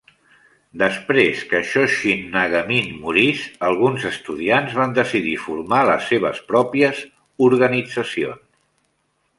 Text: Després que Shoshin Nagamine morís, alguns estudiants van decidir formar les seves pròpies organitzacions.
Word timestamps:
Després 0.81 1.41
que 1.51 1.59
Shoshin 1.71 2.23
Nagamine 2.37 2.95
morís, 3.03 3.43
alguns 3.69 4.09
estudiants 4.13 4.75
van 4.81 4.97
decidir 4.97 5.35
formar 5.45 5.85
les 5.93 6.11
seves 6.15 6.43
pròpies 6.53 7.07
organitzacions. 7.51 8.47